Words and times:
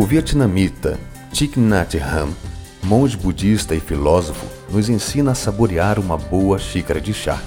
vietnamita 0.00 0.98
Thich 1.32 1.60
Nhat 1.60 1.98
Hanh, 1.98 2.34
monge 2.82 3.16
budista 3.16 3.74
e 3.74 3.80
filósofo, 3.80 4.46
nos 4.70 4.88
ensina 4.88 5.32
a 5.32 5.34
saborear 5.34 5.98
uma 5.98 6.16
boa 6.16 6.58
xícara 6.58 6.98
de 6.98 7.12
chá. 7.12 7.38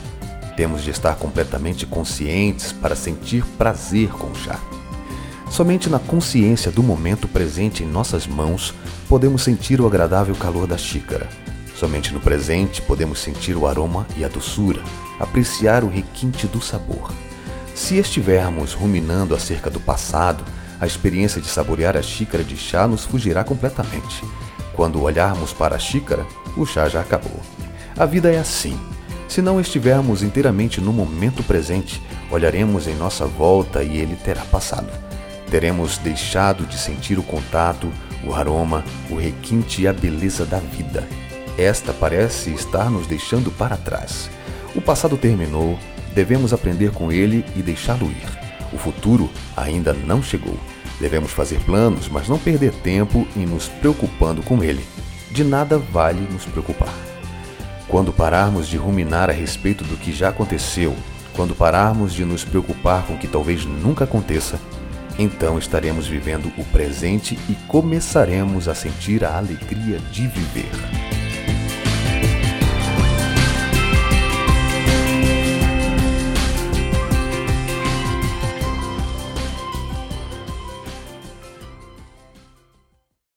Temos 0.55 0.83
de 0.83 0.91
estar 0.91 1.15
completamente 1.15 1.87
conscientes 1.87 2.71
para 2.71 2.95
sentir 2.95 3.43
prazer 3.57 4.09
com 4.09 4.27
o 4.27 4.35
chá. 4.35 4.59
Somente 5.49 5.89
na 5.89 5.97
consciência 5.97 6.71
do 6.71 6.83
momento 6.83 7.27
presente 7.27 7.83
em 7.83 7.87
nossas 7.87 8.27
mãos 8.27 8.75
podemos 9.09 9.41
sentir 9.41 9.81
o 9.81 9.87
agradável 9.87 10.35
calor 10.35 10.67
da 10.67 10.77
xícara. 10.77 11.27
Somente 11.75 12.13
no 12.13 12.19
presente 12.19 12.81
podemos 12.81 13.19
sentir 13.19 13.57
o 13.57 13.67
aroma 13.67 14.05
e 14.15 14.23
a 14.23 14.27
doçura, 14.27 14.83
apreciar 15.19 15.83
o 15.83 15.89
requinte 15.89 16.45
do 16.47 16.61
sabor. 16.61 17.11
Se 17.73 17.97
estivermos 17.97 18.73
ruminando 18.73 19.35
acerca 19.35 19.69
do 19.69 19.79
passado, 19.79 20.43
a 20.79 20.85
experiência 20.85 21.41
de 21.41 21.47
saborear 21.47 21.95
a 21.95 22.01
xícara 22.01 22.43
de 22.43 22.57
chá 22.57 22.87
nos 22.87 23.05
fugirá 23.05 23.43
completamente. 23.43 24.23
Quando 24.73 25.01
olharmos 25.01 25.53
para 25.53 25.75
a 25.75 25.79
xícara, 25.79 26.25
o 26.57 26.65
chá 26.65 26.89
já 26.89 27.01
acabou. 27.01 27.39
A 27.97 28.05
vida 28.05 28.31
é 28.31 28.37
assim. 28.37 28.77
Se 29.27 29.41
não 29.41 29.59
estivermos 29.59 30.21
inteiramente 30.21 30.81
no 30.81 30.91
momento 30.91 31.43
presente, 31.43 32.01
olharemos 32.29 32.87
em 32.87 32.95
nossa 32.95 33.25
volta 33.25 33.83
e 33.83 33.97
ele 33.97 34.15
terá 34.15 34.41
passado. 34.45 34.89
Teremos 35.49 35.97
deixado 35.97 36.65
de 36.65 36.77
sentir 36.77 37.17
o 37.17 37.23
contato, 37.23 37.91
o 38.23 38.33
aroma, 38.33 38.83
o 39.09 39.15
requinte 39.15 39.81
e 39.81 39.87
a 39.87 39.93
beleza 39.93 40.45
da 40.45 40.59
vida. 40.59 41.07
Esta 41.57 41.93
parece 41.93 42.51
estar 42.53 42.89
nos 42.89 43.07
deixando 43.07 43.49
para 43.49 43.77
trás. 43.77 44.29
O 44.75 44.81
passado 44.81 45.15
terminou, 45.15 45.79
devemos 46.13 46.51
aprender 46.51 46.91
com 46.91 47.11
ele 47.11 47.45
e 47.55 47.61
deixá-lo 47.61 48.11
ir. 48.11 48.27
O 48.73 48.77
futuro 48.77 49.29
ainda 49.55 49.93
não 49.93 50.21
chegou. 50.21 50.57
Devemos 50.99 51.31
fazer 51.31 51.59
planos, 51.59 52.07
mas 52.07 52.27
não 52.27 52.39
perder 52.39 52.71
tempo 52.71 53.27
em 53.35 53.45
nos 53.45 53.67
preocupando 53.67 54.41
com 54.41 54.63
ele. 54.63 54.85
De 55.31 55.43
nada 55.43 55.77
vale 55.77 56.21
nos 56.31 56.45
preocupar. 56.45 56.93
Quando 57.87 58.13
pararmos 58.13 58.67
de 58.67 58.77
ruminar 58.77 59.29
a 59.29 59.33
respeito 59.33 59.83
do 59.83 59.97
que 59.97 60.13
já 60.13 60.29
aconteceu, 60.29 60.95
quando 61.33 61.53
pararmos 61.53 62.13
de 62.13 62.23
nos 62.23 62.43
preocupar 62.43 63.05
com 63.05 63.13
o 63.13 63.17
que 63.17 63.27
talvez 63.27 63.65
nunca 63.65 64.05
aconteça, 64.05 64.59
então 65.19 65.57
estaremos 65.57 66.07
vivendo 66.07 66.51
o 66.57 66.63
presente 66.65 67.37
e 67.49 67.55
começaremos 67.67 68.67
a 68.67 68.75
sentir 68.75 69.23
a 69.23 69.37
alegria 69.37 69.99
de 70.11 70.27
viver. 70.27 71.04